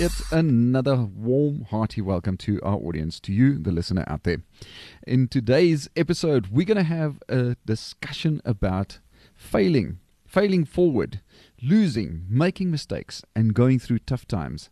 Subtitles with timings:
[0.00, 4.38] It's another warm, hearty welcome to our audience, to you, the listener out there.
[5.06, 8.98] In today's episode, we're going to have a discussion about
[9.36, 11.20] failing, failing forward,
[11.62, 14.68] losing, making mistakes, and going through tough times.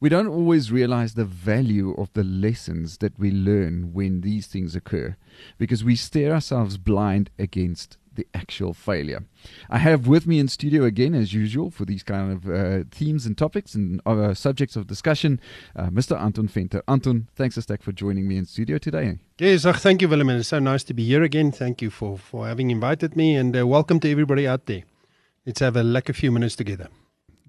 [0.00, 4.74] We don't always realize the value of the lessons that we learn when these things
[4.74, 5.16] occur
[5.56, 9.24] because we stare ourselves blind against the actual failure.
[9.70, 13.24] I have with me in studio again, as usual, for these kind of uh, themes
[13.24, 15.40] and topics and uh, subjects of discussion,
[15.76, 16.20] uh, Mr.
[16.20, 16.82] Anton Venter.
[16.88, 19.18] Anton, thanks a stack for joining me in studio today.
[19.38, 20.30] Yes, uh, thank you, Willem.
[20.30, 21.52] It's so nice to be here again.
[21.52, 24.82] Thank you for, for having invited me, and uh, welcome to everybody out there.
[25.46, 26.88] Let's have a like a few minutes together.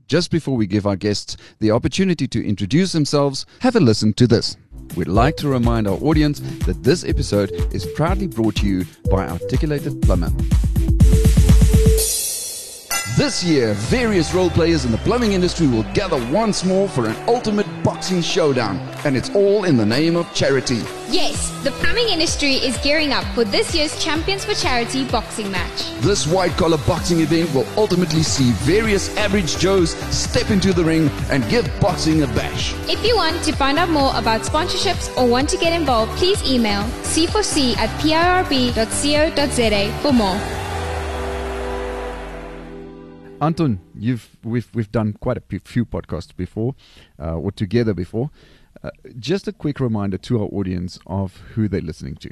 [0.08, 4.28] Just before we give our guests the opportunity to introduce themselves, have a listen to
[4.28, 4.56] this.
[4.96, 9.28] We'd like to remind our audience that this episode is proudly brought to you by
[9.28, 10.32] Articulated Plumber.
[13.20, 17.18] This year, various role players in the plumbing industry will gather once more for an
[17.28, 20.80] ultimate boxing showdown, and it's all in the name of charity.
[21.10, 25.92] Yes, the plumbing industry is gearing up for this year's Champions for Charity boxing match.
[26.00, 31.10] This white collar boxing event will ultimately see various average Joes step into the ring
[31.30, 32.74] and give boxing a bash.
[32.88, 36.42] If you want to find out more about sponsorships or want to get involved, please
[36.50, 40.59] email c4c at pirb.co.za for more.
[43.42, 46.76] Anton, you've we've we've done quite a few podcasts before,
[47.20, 48.32] uh, or together before.
[48.84, 52.32] Uh, just a quick reminder to our audience of who they're listening to.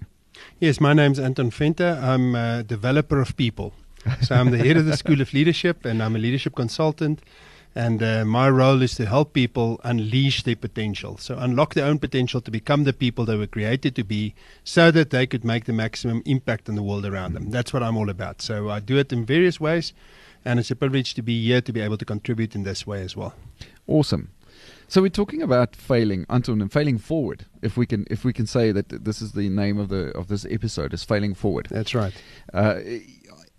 [0.59, 1.99] Yes, my name's Anton Venter.
[2.01, 3.73] I'm a developer of people.
[4.21, 7.21] So I'm the head of the School of Leadership, and I'm a leadership consultant.
[7.77, 11.17] And uh, my role is to help people unleash their potential.
[11.17, 14.33] So unlock their own potential to become the people they were created to be,
[14.63, 17.51] so that they could make the maximum impact on the world around them.
[17.51, 18.41] That's what I'm all about.
[18.41, 19.93] So I do it in various ways
[20.47, 23.01] and it's a privilege to be here to be able to contribute in this way
[23.03, 23.33] as well.
[23.85, 24.31] Awesome.
[24.87, 27.45] So we're talking about failing, Anton, and failing forward.
[27.61, 30.29] If we can, if we can say that this is the name of the of
[30.29, 31.67] this episode is failing forward.
[31.69, 32.13] That's right.
[32.53, 32.79] Uh,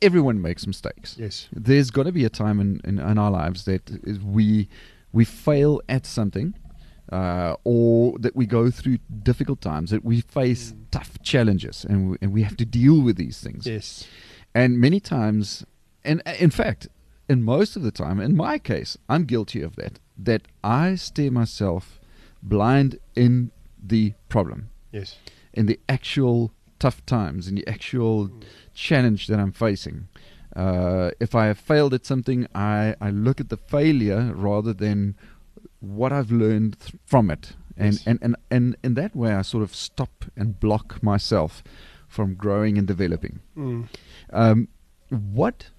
[0.03, 1.17] everyone makes mistakes.
[1.19, 1.49] Yes.
[1.53, 3.91] There's got to be a time in, in, in our lives that
[4.25, 4.69] we
[5.13, 6.55] we fail at something,
[7.11, 10.79] uh, or that we go through difficult times, that we face mm.
[10.91, 13.67] tough challenges, and we, and we have to deal with these things.
[13.67, 14.07] Yes.
[14.55, 15.65] And many times
[16.05, 16.89] and in fact,
[17.29, 19.99] in most of the time, in my case, I'm guilty of that.
[20.17, 22.01] That I stare myself
[22.43, 23.51] blind in
[23.83, 24.71] the problem.
[24.91, 25.17] Yes.
[25.53, 28.43] In the actual tough times, in the actual mm.
[28.79, 30.09] Challenge that I'm facing.
[30.57, 35.17] Uh, if I have failed at something, I, I look at the failure rather than
[35.81, 37.53] what I've learned th- from it.
[37.77, 38.07] And, yes.
[38.07, 41.63] and, and, and in that way, I sort of stop and block myself
[42.09, 43.41] from growing and developing.
[43.57, 43.89] Mm.
[44.33, 44.69] Um,
[45.11, 45.71] what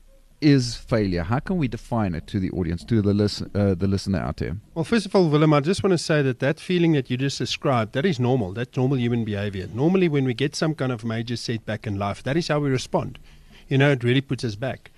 [0.42, 1.24] is failure?
[1.24, 4.38] How can we define it to the audience, to the listen, uh, the listener out
[4.38, 4.58] there?
[4.74, 7.18] Well, first of all, Willem, I just want to say that that feeling that you
[7.18, 8.54] just described, that is normal.
[8.54, 9.68] That's normal human behavior.
[9.74, 12.70] Normally, when we get some kind of major setback in life, that is how we
[12.70, 13.20] respond.
[13.68, 14.92] You know, it really puts us back.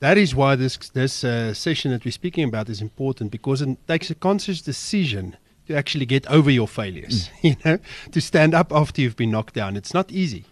[0.00, 3.86] That is why this this uh, session that we're speaking about is important because it
[3.86, 7.28] takes a conscious decision to actually get over your failures.
[7.28, 7.34] Mm.
[7.42, 7.78] You know,
[8.12, 9.76] to stand up after you've been knocked down.
[9.76, 10.44] It's not easy.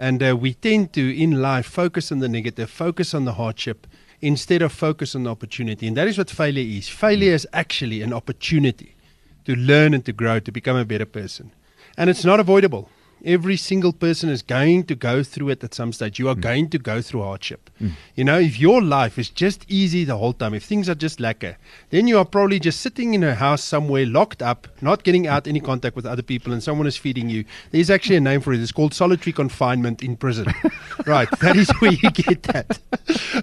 [0.00, 3.86] And uh, we tend to, in life, focus on the negative, focus on the hardship,
[4.22, 5.86] instead of focus on the opportunity.
[5.86, 6.88] And that is what failure is.
[6.88, 8.96] Failure is actually an opportunity
[9.44, 11.52] to learn and to grow, to become a better person.
[11.96, 12.88] And it's not avoidable.
[13.24, 16.18] Every single person is going to go through it at some stage.
[16.18, 16.40] You are mm.
[16.40, 17.70] going to go through hardship.
[17.80, 17.92] Mm.
[18.14, 21.18] You know, if your life is just easy the whole time, if things are just
[21.18, 21.56] lekker,
[21.90, 25.46] then you are probably just sitting in a house somewhere, locked up, not getting out
[25.46, 27.44] any contact with other people, and someone is feeding you.
[27.70, 28.60] There's actually a name for it.
[28.60, 30.46] It's called solitary confinement in prison.
[31.06, 31.28] right.
[31.40, 32.78] That is where you get that.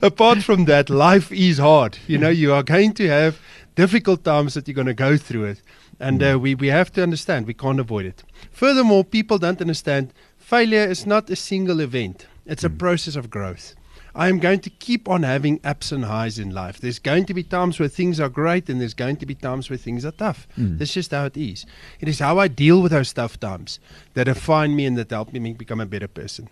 [0.02, 1.98] Apart from that, life is hard.
[2.08, 3.40] You know, you are going to have
[3.78, 5.62] difficult times that you're going to go through it.
[6.00, 8.24] And uh, we, we have to understand we can't avoid it.
[8.52, 12.78] Furthermore, people don't understand failure is not a single event, it's a mm.
[12.78, 13.76] process of growth.
[14.18, 16.80] I am going to keep on having ups and highs in life.
[16.80, 19.70] There's going to be times where things are great and there's going to be times
[19.70, 20.48] where things are tough.
[20.58, 20.80] Mm.
[20.80, 21.68] That's just how it is.
[22.00, 23.80] It is how I deal with those tough times
[24.16, 26.50] that define me and that help me become a better person.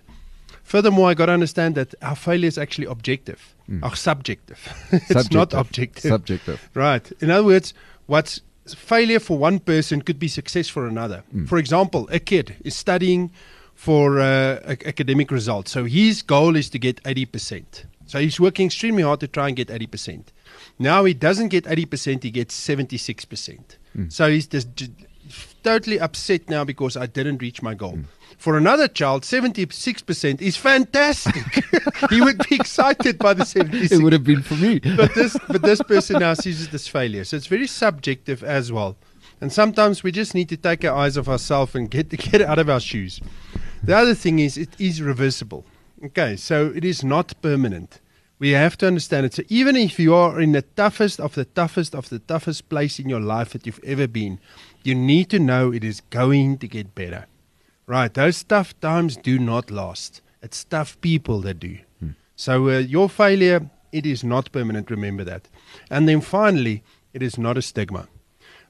[0.61, 3.83] Furthermore, I got to understand that our failure is actually objective, mm.
[3.83, 4.59] or subjective.
[4.91, 5.31] it's subjective.
[5.31, 6.11] not objective.
[6.11, 6.69] Subjective.
[6.75, 7.11] Right.
[7.19, 7.73] In other words,
[8.05, 8.41] what's
[8.73, 11.23] failure for one person could be success for another.
[11.31, 11.45] Hmm.
[11.45, 13.31] For example, a kid is studying
[13.75, 15.71] for uh, ac- academic results.
[15.71, 17.85] So his goal is to get 80%.
[18.07, 20.25] So he's working extremely hard to try and get 80%.
[20.79, 23.59] Now he doesn't get 80%, he gets 76%.
[23.93, 24.09] Hmm.
[24.09, 24.67] So he's just
[25.63, 27.91] totally upset now because I didn't reach my goal.
[27.91, 28.03] Hmm.
[28.37, 31.43] For another child, 76% is fantastic.
[32.09, 34.79] he would be excited by the 76 It would have been for me.
[34.97, 37.23] but this but this person now sees it as failure.
[37.23, 38.97] So it's very subjective as well.
[39.41, 42.59] And sometimes we just need to take our eyes off ourselves and get get out
[42.59, 43.19] of our shoes.
[43.83, 45.65] The other thing is it is reversible.
[46.03, 48.01] Okay, so it is not permanent.
[48.37, 49.33] We have to understand it.
[49.33, 52.99] So even if you are in the toughest of the toughest of the toughest place
[52.99, 54.39] in your life that you've ever been,
[54.83, 57.27] you need to know it is going to get better.
[57.87, 60.21] Right, those tough times do not last.
[60.41, 61.77] It's tough people that do.
[61.99, 62.09] Hmm.
[62.35, 64.89] So uh, your failure, it is not permanent.
[64.89, 65.47] Remember that.
[65.89, 66.83] And then finally,
[67.13, 68.07] it is not a stigma.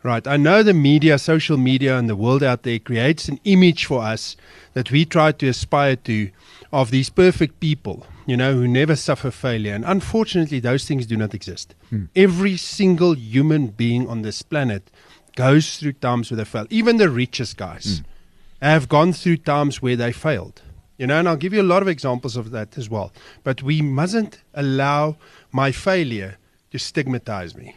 [0.04, 0.28] Right.
[0.28, 4.04] I know the media, social media, and the world out there creates an image for
[4.04, 4.36] us
[4.74, 6.30] that we try to aspire to
[6.72, 9.74] of these perfect people, you know, who never suffer failure.
[9.74, 11.74] And unfortunately, those things do not exist.
[11.90, 12.06] Hmm.
[12.16, 14.92] Every single human being on this planet
[15.36, 16.68] goes through times where they fail.
[16.70, 18.12] Even the richest guys hmm.
[18.72, 20.62] Have gone through times where they failed.
[20.98, 23.12] You know, and I'll give you a lot of examples of that as well.
[23.44, 25.18] But we mustn't allow
[25.52, 26.38] my failure
[26.72, 27.76] to stigmatize me.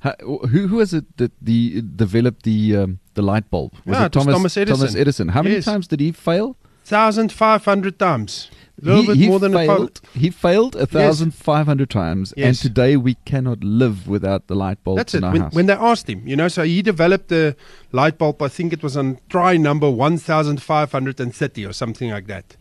[0.00, 3.72] Ha- Who who was it that the developed the um, the light bulb?
[3.84, 4.78] Was Yeah, it was Thomas Edison.
[4.78, 5.28] Thomas Edison.
[5.28, 5.64] How many Yes.
[5.64, 6.56] times did he fail?
[6.88, 8.50] 1,500 times.
[8.80, 10.00] A little he, bit he more than a failed.
[10.14, 14.82] He failed a thousand five hundred times, and today we cannot live without the light
[14.84, 15.26] bulb That's in it.
[15.26, 15.54] our When, house.
[15.54, 17.56] when they asked him, you know, so he developed the
[17.92, 22.56] light bulb, I think it was on try number 1,530 or something like that.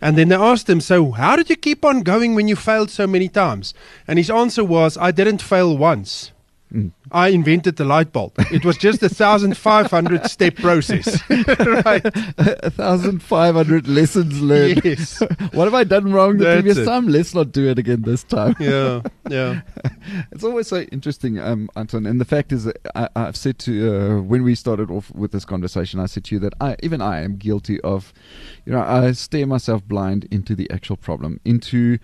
[0.00, 2.90] And then they asked him, So, how did you keep on going when you failed
[2.90, 3.74] so many times?
[4.08, 6.32] And his answer was, I didn't fail once.
[6.72, 6.92] Mm.
[7.10, 8.32] I invented the light bulb.
[8.52, 11.20] It was just a 1,500 step process.
[11.30, 12.02] right.
[12.38, 14.82] a thousand five hundred lessons learned.
[14.84, 15.20] Yes.
[15.52, 16.84] what have I done wrong the That's previous it.
[16.84, 17.08] time?
[17.08, 18.54] Let's not do it again this time.
[18.60, 19.02] Yeah.
[19.28, 19.62] Yeah.
[20.30, 22.06] It's always so interesting, um, Anton.
[22.06, 25.32] And the fact is, that I, I've said to uh, when we started off with
[25.32, 28.12] this conversation, I said to you that I, even I am guilty of,
[28.64, 31.98] you know, I stare myself blind into the actual problem, into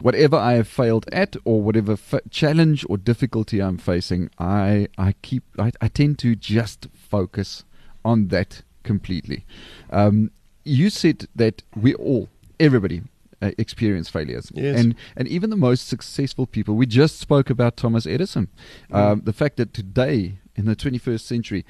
[0.00, 4.30] whatever I have failed at or whatever fa- challenge or difficulty I'm facing.
[4.38, 7.64] I I keep I, I tend to just focus
[8.04, 9.44] on that completely.
[9.90, 10.30] Um,
[10.64, 13.02] you said that we all, everybody.
[13.42, 14.80] Uh, experience failures Yes.
[14.80, 16.76] and and even the most successful people.
[16.76, 18.48] We just spoke about Thomas Edison.
[18.90, 21.66] Um, the fact that today, in the 21st century,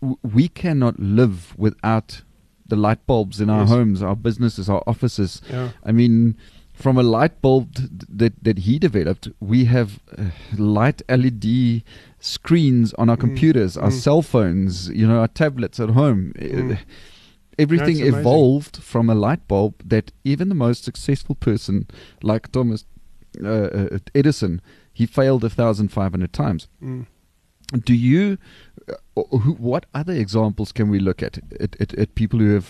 [0.00, 2.22] w- we cannot live without
[2.66, 3.68] the light bulbs in our Yes.
[3.68, 5.42] homes, our businesses, our offices.
[5.50, 5.70] Yeah.
[5.84, 6.36] I mean,
[6.78, 7.74] from a light bulb
[8.20, 11.82] that that he developed, we have uh, light LED
[12.20, 14.00] screens on our Mm, computers, our mm.
[14.04, 16.32] cell phones, you know, our tablets at home.
[16.38, 16.72] Mm.
[16.72, 16.76] Uh,
[17.60, 18.20] Everything That's amazing.
[18.20, 21.86] evolved from a light bulb that even the most successful person,
[22.22, 22.84] like Thomas
[23.42, 24.60] uh, uh, Edison,
[24.92, 26.68] he failed a thousand five hundred times.
[26.80, 27.06] Mm.
[27.84, 28.38] Do you?
[28.88, 32.68] Uh, who, what other examples can we look at, at, at at people who have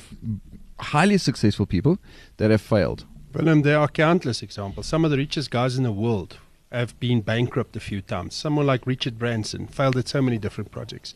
[0.80, 1.98] highly successful people
[2.38, 3.04] that have failed?
[3.38, 4.86] Willem, there are countless examples.
[4.86, 6.38] Some of the richest guys in the world
[6.72, 8.34] have been bankrupt a few times.
[8.34, 11.14] Someone like Richard Branson failed at so many different projects.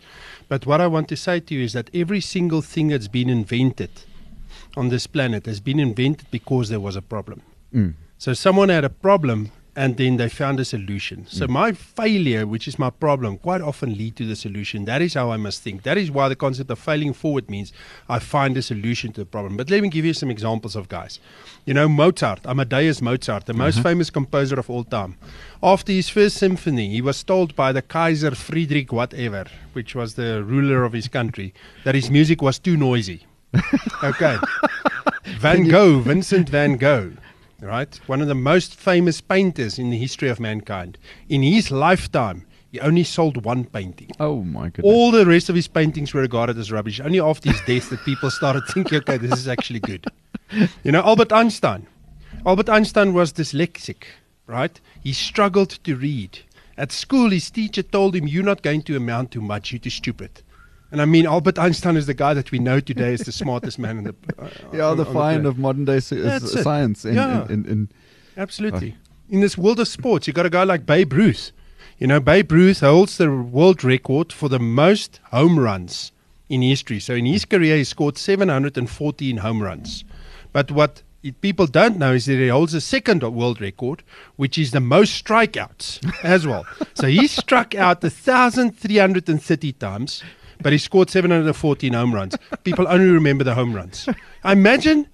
[0.48, 3.28] But what I want to say to you is that every single thing that's been
[3.28, 3.90] invented
[4.76, 7.42] on this planet has been invented because there was a problem.
[7.74, 7.94] Mm.
[8.18, 11.26] So someone had a problem and then they found a solution.
[11.28, 11.52] So hmm.
[11.52, 14.84] my failure, which is my problem, quite often lead to the solution.
[14.84, 15.82] That is how I must think.
[15.82, 17.72] That is why the concept of failing forward means
[18.08, 19.56] I find a solution to the problem.
[19.56, 21.20] But let me give you some examples of guys.
[21.64, 23.88] You know, Mozart, Amadeus Mozart, the most uh-huh.
[23.90, 25.16] famous composer of all time.
[25.62, 30.42] After his first symphony, he was told by the Kaiser Friedrich whatever, which was the
[30.44, 33.26] ruler of his country, that his music was too noisy.
[34.04, 34.36] okay.
[35.38, 37.12] Van Gogh, Vincent van Gogh,
[37.62, 37.98] right?
[38.06, 40.98] One of the most famous painters in the history of mankind.
[41.28, 44.10] In his lifetime, he only sold one painting.
[44.18, 44.92] Oh my goodness!
[44.92, 47.00] All the rest of his paintings were regarded as rubbish.
[47.00, 50.06] Only after his death that people started thinking, okay, this is actually good.
[50.82, 51.86] You know, Albert Einstein.
[52.44, 54.04] Albert Einstein was dyslexic,
[54.46, 54.80] right?
[55.02, 56.40] He struggled to read.
[56.76, 59.90] At school, his teacher told him, You're not going to amount to much, you're too
[59.90, 60.42] stupid.
[60.92, 63.78] And I mean, Albert Einstein is the guy that we know today is the smartest
[63.78, 64.14] man in the.
[64.38, 67.04] Uh, uh, yeah, on- the on find of modern day s- uh, That's s- science
[67.04, 67.44] in, Yeah.
[67.46, 67.88] in, in, in
[68.36, 68.92] Absolutely.
[68.92, 71.50] Uh, in this world of sports, you got a guy like Babe Ruth.
[71.98, 76.12] You know, Babe Ruth holds the world record for the most home runs
[76.50, 77.00] in history.
[77.00, 80.04] So in his career, he scored 714 home runs.
[80.52, 81.02] But what
[81.40, 84.02] people don't know is that he holds a second world record,
[84.36, 86.66] which is the most strikeouts as well.
[86.94, 90.22] So he struck out 1,330 times,
[90.60, 92.36] but he scored 714 home runs.
[92.64, 94.08] People only remember the home runs.
[94.44, 95.08] Imagine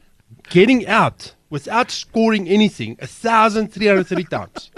[0.50, 4.70] getting out without scoring anything 1,330 times.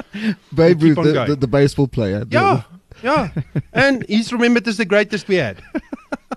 [0.54, 2.24] Babe Ruth, the, the, the baseball player.
[2.30, 2.62] Yeah,
[3.02, 3.30] yeah.
[3.72, 5.62] And he's remembered as the greatest we had.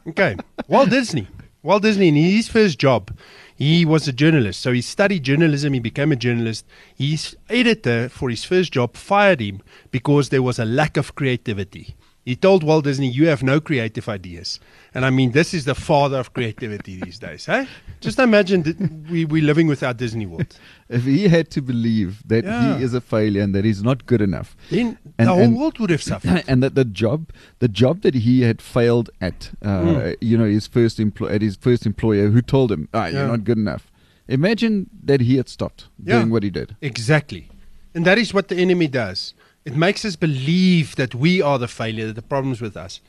[0.07, 0.35] Okay.
[0.67, 1.27] Walt Disney.
[1.61, 3.15] Walt Disney, in his first job,
[3.55, 4.59] he was a journalist.
[4.59, 6.65] So he studied journalism, he became a journalist.
[6.95, 9.61] His editor for his first job fired him
[9.91, 11.95] because there was a lack of creativity.
[12.25, 14.59] He told Walt Disney, You have no creative ideas.
[14.93, 17.45] And I mean, this is the father of creativity these days.
[17.47, 17.67] Hey?
[17.99, 18.79] Just imagine that
[19.11, 20.57] we, we're living without Disney World.
[20.89, 22.77] If he had to believe that Yeah.
[22.77, 25.57] he is a failure and that he's not good enough, Then And- the whole and-
[25.57, 26.43] world would have suffered.
[26.47, 27.19] and that the job,
[27.59, 30.15] the job that he had failed at, uh, Mm.
[30.21, 33.43] you know, his first employ at his first employer, who told him, "Ah, you're not
[33.43, 33.91] good enough."
[34.27, 36.19] Imagine that he had stopped Yeah.
[36.19, 36.75] doing what he did.
[36.81, 37.49] Exactly.
[37.95, 39.33] And that is what the enemy does.
[39.65, 42.99] It makes us believe that we are the failure, that the problem's with us.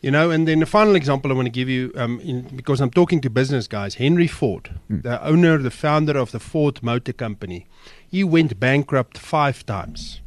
[0.00, 2.80] You know, and then the final example I want to give you, um, in, because
[2.80, 5.00] I'm talking to business guys, Henry Ford, hmm.
[5.00, 7.66] the owner, the founder of the Ford Motor Company,
[8.08, 10.20] he went bankrupt five times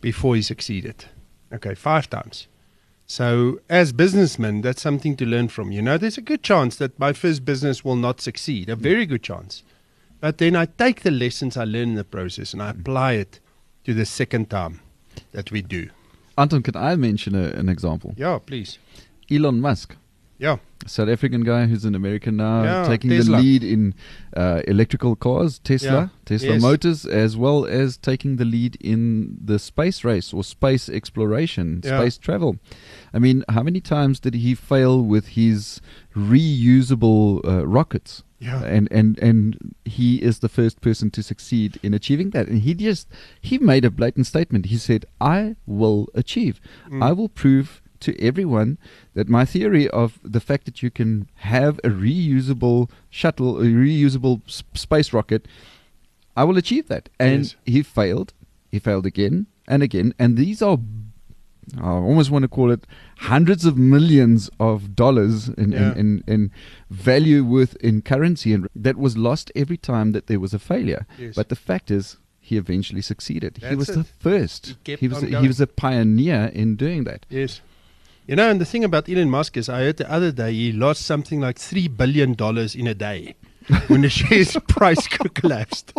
[0.00, 1.04] before he succeeded.
[1.52, 2.48] Okay, five times.
[3.06, 5.70] So, as businessmen, that's something to learn from.
[5.70, 8.82] You know, there's a good chance that my first business will not succeed, a hmm.
[8.82, 9.64] very good chance.
[10.18, 12.80] But then I take the lessons I learn in the process and I hmm.
[12.80, 13.40] apply it
[13.84, 14.80] to the second time
[15.32, 15.88] that we do.
[16.36, 18.14] Anton, can I mention a, an example?
[18.16, 18.78] Yeah, please.
[19.30, 19.96] Elon Musk,
[20.38, 20.56] Yeah.
[20.86, 23.36] South African guy who's in America now, Yeah, taking Tesla.
[23.36, 23.94] the lead in
[24.36, 26.62] uh, electrical cars, Tesla, Yeah, Tesla yes.
[26.62, 32.00] Motors, as well as taking the lead in the space race or space exploration, Yeah.
[32.00, 32.56] space travel.
[33.14, 35.80] I mean, how many times did he fail with his
[36.14, 38.22] reusable uh, rockets?
[38.44, 38.62] Yeah.
[38.76, 39.42] and and and
[39.84, 43.06] he is the first person to succeed in achieving that and he just
[43.40, 46.60] he made a blatant statement he said i will achieve
[46.90, 47.02] Mm.
[47.08, 47.68] i will prove
[48.00, 48.76] to everyone
[49.14, 51.10] that my theory of the fact that you can
[51.56, 55.42] have a reusable shuttle a reusable s- space rocket
[56.36, 57.56] i will achieve that and Yes.
[57.74, 58.32] he failed
[58.72, 60.78] he failed again and again and these are
[61.78, 62.86] I almost want to call it
[63.18, 65.92] hundreds of millions of dollars in, Yeah.
[65.92, 66.50] in, in, in
[66.90, 71.06] value worth in currency, and that was lost every time that there was a failure.
[71.18, 71.34] Yes.
[71.34, 73.58] But the fact is, he eventually succeeded.
[73.66, 73.94] he was it.
[73.94, 74.76] the first.
[74.84, 77.24] He He was a, he was a pioneer in doing that.
[77.30, 77.60] Yes.
[78.26, 80.72] You know, and the thing about Elon Musk is, I heard the other day he
[80.72, 82.32] lost something like $3 billion
[82.74, 83.34] in a day
[83.88, 85.92] when the shares price collapsed.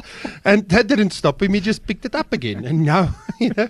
[0.44, 1.54] And that didn't stop him.
[1.54, 2.66] He just picked it up again.
[2.66, 3.70] And now, you know.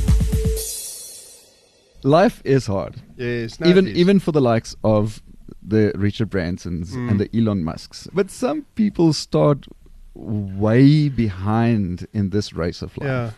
[2.05, 2.97] Life is hard.
[3.17, 3.61] Yes.
[3.61, 5.23] no, even even for the likes of
[5.63, 7.11] the Richard Bransons Mm.
[7.11, 8.09] and the Elon Musks.
[8.13, 9.67] But some people start
[10.15, 13.07] way behind in this race of life.
[13.07, 13.31] Yeah.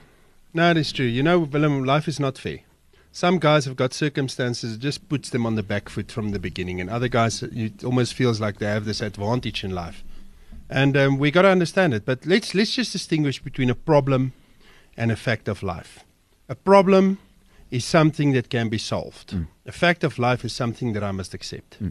[0.54, 1.06] No, it is true.
[1.06, 2.60] You know, Willem, life is not fair.
[3.12, 6.38] Some guys have got circumstances that just puts them on the back foot from the
[6.40, 10.02] beginning, and other guys, it almost feels like they have this advantage in life.
[10.68, 12.04] And um, we got to understand it.
[12.04, 14.32] But let's let's just distinguish between a problem
[14.96, 16.00] and a fact of life.
[16.48, 17.18] A problem
[17.74, 19.30] is something that can be solved.
[19.30, 19.48] Mm.
[19.66, 21.82] A fact of life is something that I must accept.
[21.82, 21.90] Mm.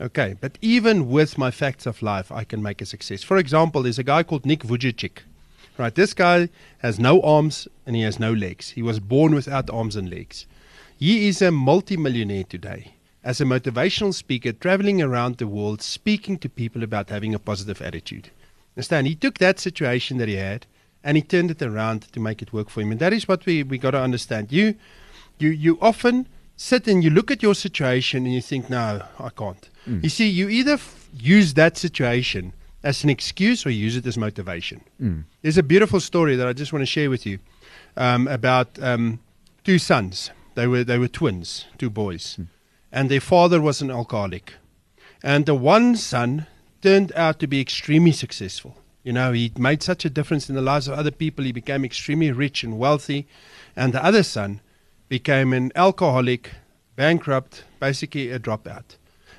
[0.00, 3.24] Okay, but even with my facts of life, I can make a success.
[3.24, 5.22] For example, there's a guy called Nick Vujicic.
[5.76, 8.70] Right, this guy has no arms and he has no legs.
[8.70, 10.46] He was born without arms and legs.
[10.96, 16.48] He is a multimillionaire today as a motivational speaker traveling around the world speaking to
[16.48, 18.30] people about having a positive attitude.
[18.76, 19.08] Understand?
[19.08, 20.66] He took that situation that he had
[21.02, 22.92] and he turned it around to make it work for him.
[22.92, 24.52] And that is what we, we got to understand.
[24.52, 24.76] You,
[25.38, 29.30] you, you often sit and you look at your situation and you think, no, I
[29.30, 29.68] can't.
[30.02, 34.16] You see, you either f- use that situation as an excuse or use it as
[34.16, 34.82] motivation.
[35.00, 35.24] Mm.
[35.42, 37.38] There's a beautiful story that I just want to share with you
[37.96, 39.20] um, about um,
[39.64, 40.30] two sons.
[40.54, 42.38] They were they were twins, two boys,
[42.92, 44.54] and their father was an alcoholic.
[45.22, 46.46] And the one son
[46.80, 48.76] turned out to be extremely successful.
[49.02, 51.44] You know, he made such a difference in the lives of other people.
[51.44, 53.26] He became extremely rich and wealthy.
[53.74, 54.60] And the other son
[55.08, 56.50] became an alcoholic,
[56.96, 58.96] bankrupt, basically a dropout.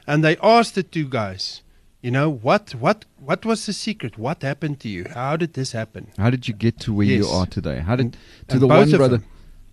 [0.08, 1.62] And they asked the two guys,
[2.02, 4.18] you know, what, what, what was the secret?
[4.18, 5.06] What happened to you?
[5.14, 6.12] How did this happen?
[6.18, 7.80] How did you get to where you are today?
[7.80, 9.18] How did to And the one brother?
[9.18, 9.26] them-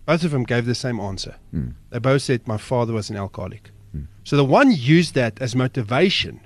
[0.05, 1.35] both of them gave the same answer.
[1.53, 1.73] Mm.
[1.89, 3.71] They both said, My father was an alcoholic.
[3.95, 4.07] Mm.
[4.23, 6.41] So the one used that as motivation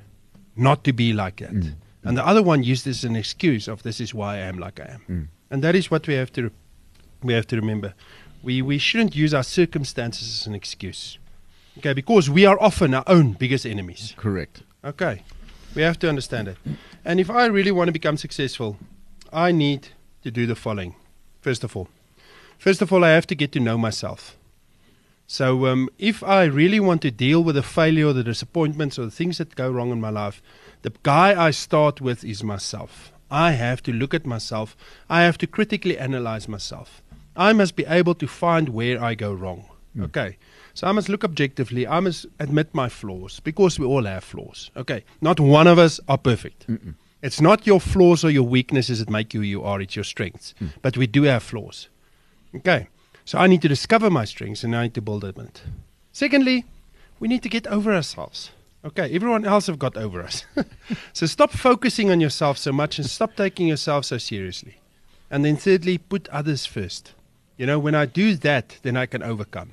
[0.56, 1.54] not to be like that.
[1.54, 1.74] Mm.
[2.04, 4.60] And the other one used this as an excuse of this is why I am
[4.60, 5.02] like I am.
[5.10, 5.28] Mm.
[5.50, 6.52] And that is what we have to
[7.24, 7.94] we have to remember.
[8.44, 11.18] We we shouldn't use our circumstances as an excuse.
[11.78, 14.14] Okay, because we are often our own biggest enemies.
[14.18, 14.64] Correct.
[14.84, 15.24] Okay.
[15.76, 16.58] We have to understand it.
[17.06, 18.78] And if I really want to become successful,
[19.32, 19.90] I need
[20.24, 20.96] to do the following.
[21.42, 21.88] First of all,
[22.58, 24.38] first of all, I have to get to know myself.
[25.28, 29.12] So, um, if I really want to deal with the failure, the disappointments, or the
[29.12, 30.42] things that go wrong in my life,
[30.84, 33.12] the guy I start with is myself.
[33.30, 34.78] I have to look at myself.
[35.10, 37.02] I have to critically analyze myself.
[37.38, 39.66] I must be able to find where I go wrong.
[39.94, 40.04] Hmm.
[40.04, 40.38] Okay.
[40.74, 41.88] So I must look objectively.
[41.88, 44.70] I must admit my flaws because we all have flaws.
[44.76, 45.04] Okay.
[45.22, 46.68] Not one of us are perfect.
[47.22, 50.04] It's not your flaws or your weaknesses that make you who you are, it's your
[50.04, 50.54] strengths.
[50.60, 50.68] Hmm.
[50.82, 51.90] But we do have flaws.
[52.56, 52.90] Okay.
[53.26, 55.62] So I need to discover my strengths and I need to build on it.
[56.14, 56.66] Secondly,
[57.20, 58.52] we need to get over ourselves.
[58.86, 60.46] Okay, everyone else have got over us.
[61.14, 64.78] so stop focusing on yourself so much and stop taking yourself so seriously.
[65.30, 67.14] And then thirdly, put others first.
[67.58, 69.72] You know, when I do that, then I can overcome.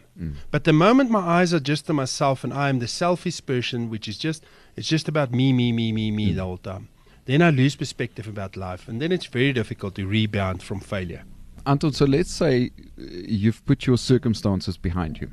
[0.51, 3.91] But the moment my eyes are just on myself and I am the selfish person,
[3.91, 4.45] which is just
[4.77, 6.89] it's just about me, me, me, me, me the whole time,
[7.27, 11.25] then I lose perspective about life, and then it's very difficult to rebound from failure.
[11.67, 15.31] Anton, so let's say uh, you've put your circumstances behind you.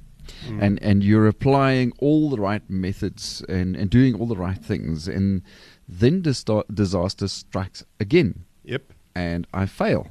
[0.47, 0.61] Mm.
[0.61, 5.07] And, and you're applying all the right methods and, and doing all the right things,
[5.07, 5.41] and
[5.89, 8.93] then dis- disaster strikes again, Yep.
[9.15, 10.07] and I fail.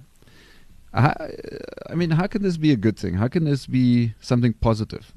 [0.93, 1.15] I,
[1.89, 3.15] I mean, how can this be a good thing?
[3.15, 5.13] How can this be something positive?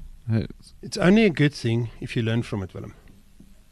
[0.82, 2.94] It's only a good thing if you learn from it, Willem.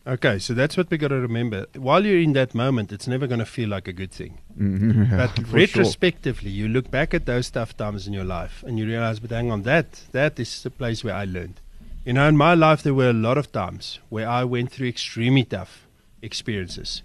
[0.05, 1.67] Okay, so that's what we got to remember.
[1.77, 4.41] While you're in that moment, it's never going to feel like a good thing.
[4.59, 5.17] Mm-hmm.
[5.17, 5.55] But for sure.
[5.55, 9.31] retrospectively, you look back at those tough times in your life and you realize, but
[9.31, 11.61] hang on, that that is the place where I learned.
[12.05, 14.89] You know, in my life, there were a lot of times where I went through
[14.89, 15.87] extremely tough
[16.21, 17.03] experiences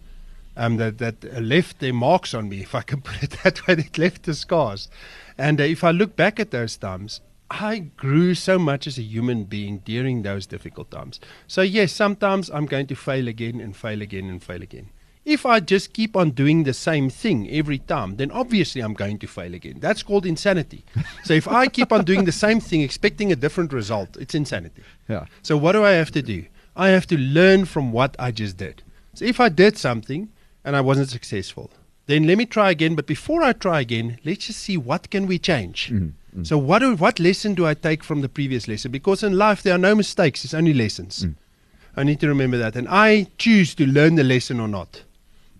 [0.58, 3.76] um, that that left their marks on me, if I can put it that way.
[3.76, 4.90] That left the scars.
[5.38, 9.04] And uh, if I look back at those times, I grew so much as a
[9.04, 11.20] human being during those difficult times.
[11.48, 14.90] So yes, sometimes I'm going to fail again and fail again and fail again.
[15.24, 19.20] If I just keep on doing the same thing every time, then obviously I'm going
[19.20, 19.80] to fail again.
[19.80, 20.86] That's called insanity.
[21.24, 24.84] so if I keep on doing the same thing expecting a different result, it's insanity.
[25.10, 25.26] Yeah.
[25.42, 26.46] So what do I have to do?
[26.78, 28.84] I have to learn from what I just did.
[29.16, 30.30] So if I did something
[30.68, 31.72] and I wasn't successful,
[32.08, 32.94] then let me try again.
[32.94, 35.88] But before I try again, let's just see what can we change.
[35.88, 36.44] Mm-hmm, mm-hmm.
[36.44, 38.92] So what do, what lesson do I take from the previous lesson?
[38.92, 41.24] Because in life there are no mistakes; it's only lessons.
[41.24, 41.36] Mm.
[41.96, 45.04] I need to remember that, and I choose to learn the lesson or not.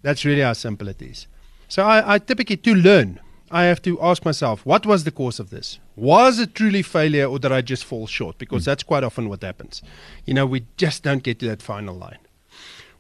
[0.02, 1.26] That's really how simple it is.
[1.70, 5.40] So I, I typically to learn, I have to ask myself, what was the cause
[5.40, 5.80] of this?
[5.96, 8.38] Was it truly failure, or did I just fall short?
[8.38, 8.66] Because mm.
[8.66, 9.82] that's quite often what happens.
[10.26, 12.20] You know, we just don't get to that final line.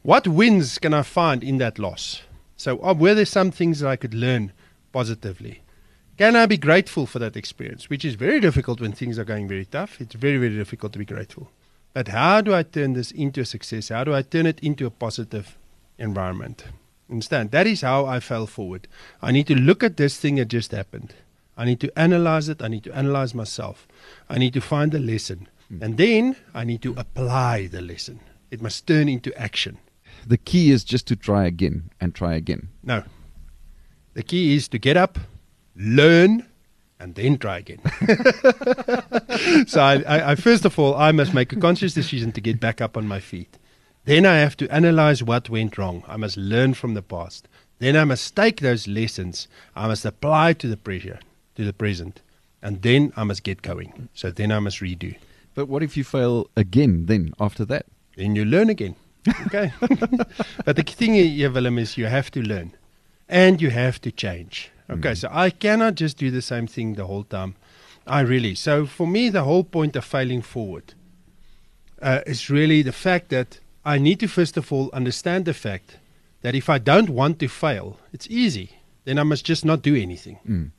[0.07, 2.21] What wins can I find in that loss?
[2.55, 4.53] So, uh, were there some things that I could learn
[4.93, 5.63] positively?
[6.17, 7.89] Can I be grateful for that experience?
[7.89, 9.99] Which is very difficult when things are going very tough.
[9.99, 11.51] It's very, very difficult to be grateful.
[11.93, 13.89] But how do I turn this into a success?
[13.89, 15.57] How do I turn it into a positive
[15.97, 16.63] environment?
[17.09, 17.51] Understand?
[17.51, 18.87] That is how I fell forward.
[19.21, 21.15] I need to look at this thing that just happened.
[21.57, 22.61] I need to analyze it.
[22.61, 23.85] I need to analyze myself.
[24.29, 25.49] I need to find the lesson.
[25.81, 28.21] And then I need to apply the lesson.
[28.49, 29.79] It must turn into action.
[30.27, 32.67] The key is just to try again and try again.
[32.83, 33.03] No.
[34.13, 35.17] The key is to get up,
[35.73, 36.45] learn,
[36.99, 37.79] and then try again.
[39.67, 42.59] so I, I, I first of all I must make a conscious decision to get
[42.59, 43.57] back up on my feet.
[44.03, 46.03] Then I have to analyze what went wrong.
[46.07, 47.47] I must learn from the past.
[47.79, 49.47] Then I must take those lessons.
[49.77, 51.19] I must apply to the pressure,
[51.55, 52.21] to the present.
[52.61, 54.09] And then I must get going.
[54.13, 55.15] So then I must redo.
[55.55, 57.85] But what if you fail again then after that?
[58.17, 58.95] Then you learn again.
[59.47, 59.71] Okay.
[60.65, 62.73] but the thing here, Willem, is you have to learn
[63.27, 64.71] and you have to change.
[64.89, 65.15] Okay.
[65.15, 67.55] So I cannot just do the same thing the whole time.
[68.05, 68.55] I really.
[68.55, 70.93] So for me, the whole point of failing forward
[72.01, 75.97] uh, is really the fact that I need to, first of all, understand the fact
[76.41, 78.71] that if I don't want to fail, it's easy.
[79.05, 80.39] Then I must just not do anything.
[80.47, 80.71] Mm.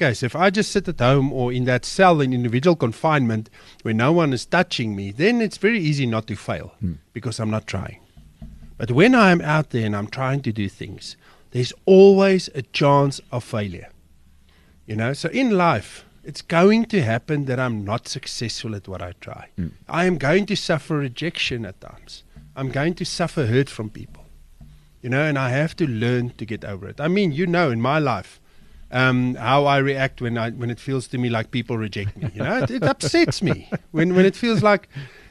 [0.00, 3.50] Okay, so if I just sit at home or in that cell in individual confinement
[3.82, 6.94] where no one is touching me, then it's very easy not to fail Hmm.
[7.12, 7.98] because I'm not trying.
[8.78, 11.16] But when I am out there and I'm trying to do things,
[11.50, 13.90] there's always a chance of failure.
[14.86, 19.02] You know, so in life, it's going to happen that I'm not successful at what
[19.02, 19.48] I try.
[19.86, 22.24] I am going to suffer rejection at times.
[22.56, 24.24] I'm going to suffer hurt from people.
[25.02, 27.00] You know, and I have to learn to get over it.
[27.02, 28.40] I mean, you know, in my life,
[28.92, 32.30] um, how I react when I when it feels to me like people reject me.
[32.34, 34.88] You know, it, it upsets me when when it feels like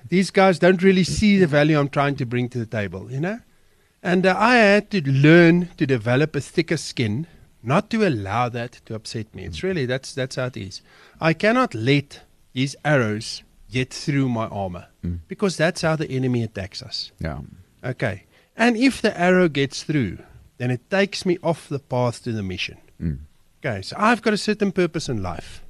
[0.08, 3.12] these guys don't really see the value I'm trying to bring to the table.
[3.12, 3.40] You know,
[4.02, 7.28] and uh, I had to learn to develop a thicker skin,
[7.62, 9.44] not to allow that to upset me.
[9.44, 10.82] It's really that's that's how it is.
[11.20, 12.22] I cannot let
[12.54, 14.88] these arrows get through my armor
[15.28, 17.12] because that's how the enemy attacks us.
[17.20, 17.40] Yeah.
[17.84, 18.24] Okay.
[18.58, 20.18] And if the arrow gets through,
[20.58, 22.78] then it takes me off the path to the mission.
[23.02, 23.20] Mm.
[23.60, 25.62] Okay, so I've got a certain purpose in life.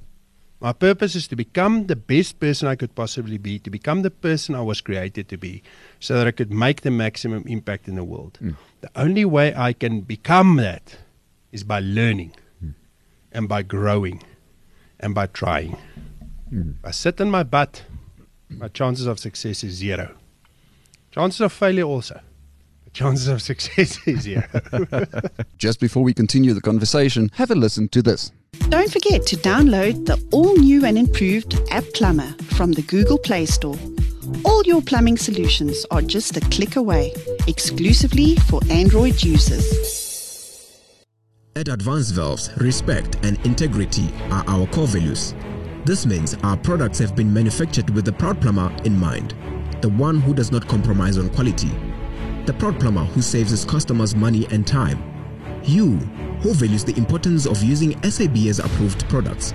[0.60, 4.10] My purpose is to become the best person I could possibly be, to become the
[4.10, 5.62] person I was created to be,
[5.98, 8.36] so that I could make the maximum impact in the world.
[8.38, 8.50] Hmm.
[8.82, 10.98] The only way I can become that
[11.50, 12.70] is by learning hmm.
[13.32, 14.22] and by growing
[15.00, 15.76] and by trying.
[16.52, 17.84] If I sit in my butt,
[18.48, 20.14] my chances of success is zero.
[21.10, 22.20] Chances of failure also.
[22.90, 24.44] But chances of success is zero.
[25.58, 28.32] Just before we continue the conversation, have a listen to this.
[28.68, 33.46] Don't forget to download the all new and improved App Plumber from the Google Play
[33.46, 33.76] Store.
[34.44, 37.12] All your plumbing solutions are just a click away,
[37.46, 39.66] exclusively for Android users.
[41.56, 45.34] At Advanced Valves, respect and integrity are our core values.
[45.84, 49.34] This means our products have been manufactured with the proud plumber in mind,
[49.80, 51.70] the one who does not compromise on quality,
[52.50, 55.00] the proud plumber who saves his customers money and time,
[55.62, 55.98] you
[56.42, 59.54] who values the importance of using SABS approved products.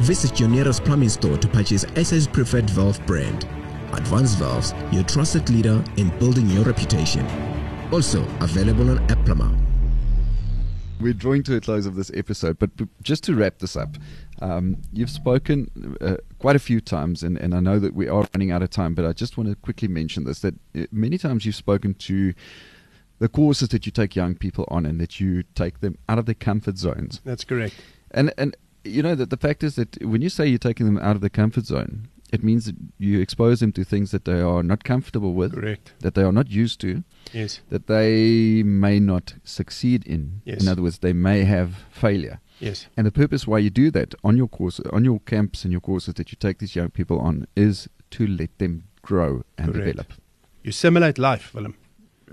[0.00, 3.44] Visit your nearest plumbing store to purchase SA's preferred valve brand.
[3.92, 7.24] Advanced Valves, your trusted leader in building your reputation.
[7.92, 9.56] Also available on App Plumber.
[11.00, 12.70] We're drawing to a close of this episode, but
[13.00, 13.90] just to wrap this up,
[14.40, 18.26] um, you've spoken uh, quite a few times, and, and I know that we are
[18.34, 21.18] running out of time, but I just want to quickly mention this that uh, many
[21.18, 22.34] times you've spoken to
[23.18, 26.26] the courses that you take young people on and that you take them out of
[26.26, 27.20] their comfort zones.
[27.24, 27.74] That's correct.
[28.10, 30.98] And and you know that the fact is that when you say you're taking them
[30.98, 34.40] out of their comfort zone, it means that you expose them to things that they
[34.40, 35.92] are not comfortable with, Correct.
[36.00, 37.60] that they are not used to, Yes.
[37.70, 40.42] that they may not succeed in.
[40.44, 40.62] Yes.
[40.62, 42.40] In other words, they may have failure.
[42.64, 42.86] Yes.
[42.96, 45.80] And the purpose why you do that on your course, on your camps and your
[45.80, 49.86] courses that you take these young people on, is to let them grow and Correct.
[49.86, 50.12] develop.
[50.62, 51.76] You simulate life, Willem,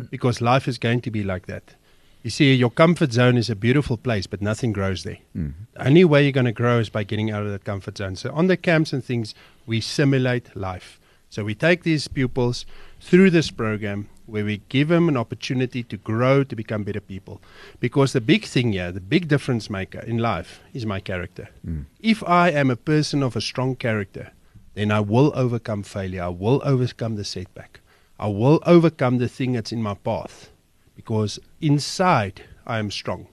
[0.09, 1.75] because life is going to be like that.
[2.23, 5.17] You see, your comfort zone is a beautiful place, but nothing grows there.
[5.35, 5.53] Mm.
[5.73, 8.15] The only way you're going to grow is by getting out of that comfort zone.
[8.15, 9.33] So, on the camps and things,
[9.65, 10.99] we simulate life.
[11.29, 12.65] So, we take these pupils
[12.99, 17.41] through this program where we give them an opportunity to grow, to become better people.
[17.79, 21.49] Because the big thing here, the big difference maker in life is my character.
[21.67, 21.85] Mm.
[21.99, 24.31] If I am a person of a strong character,
[24.73, 26.23] then I will overcome failure.
[26.23, 27.81] I will overcome the setback.
[28.17, 30.49] I will overcome the thing that's in my path
[30.95, 33.27] because inside I am strong.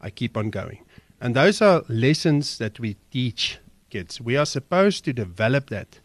[0.00, 0.84] I keep on going.
[1.20, 3.58] And those are lessons that we teach
[3.90, 4.20] kids.
[4.20, 5.98] We are supposed to develop that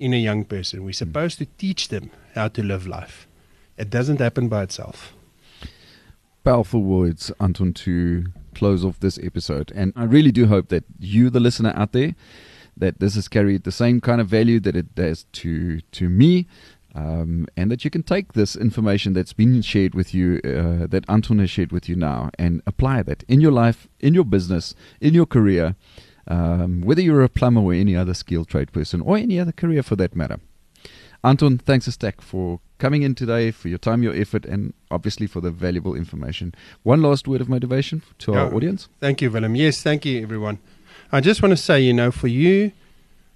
[0.00, 0.82] in a young person.
[0.82, 1.04] We're mm.
[1.06, 3.28] supposed to teach them how to live life.
[3.76, 5.14] It doesn't happen by itself.
[6.44, 9.72] Powerful words, Anton, to close off this episode.
[9.74, 12.14] And I really do hope that you, the listener out there,
[12.76, 16.46] that this has carried the same kind of value that it does to to me,
[16.94, 21.04] um, and that you can take this information that's been shared with you, uh, that
[21.08, 24.74] Anton has shared with you now, and apply that in your life, in your business,
[25.00, 25.74] in your career,
[26.28, 29.82] um, whether you're a plumber or any other skilled trade person, or any other career
[29.82, 30.38] for that matter.
[31.24, 35.26] Anton, thanks a stack for coming in today, for your time, your effort, and obviously
[35.26, 36.54] for the valuable information.
[36.82, 38.90] One last word of motivation to our audience.
[39.00, 39.56] Thank you, Willem.
[39.56, 40.58] Yes, thank you, everyone.
[41.10, 42.72] I just want to say, you know, for you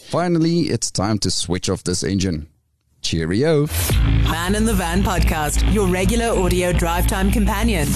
[0.09, 2.47] Finally, it's time to switch off this engine.
[3.01, 3.67] Cheerio.
[4.23, 7.87] Man in the Van podcast, your regular audio drive time companion.